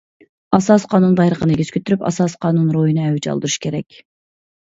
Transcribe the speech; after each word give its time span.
ئاساسىي 0.57 0.87
قانۇن 0.93 1.11
بايرىقىنى 1.19 1.55
ئېگىز 1.57 1.69
كۆتۈرۈپ، 1.75 2.07
ئاساسىي 2.11 2.41
قانۇن 2.47 2.73
روھىنى 2.79 3.05
ئەۋج 3.05 3.29
ئالدۇرۇش 3.35 3.61
كېرەك. 3.69 4.03